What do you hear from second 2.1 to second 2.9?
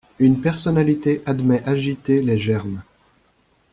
les germes.